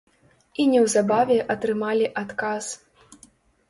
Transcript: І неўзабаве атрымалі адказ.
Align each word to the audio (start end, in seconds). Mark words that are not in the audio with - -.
І 0.63 0.65
неўзабаве 0.71 1.39
атрымалі 1.57 2.11
адказ. 2.27 2.77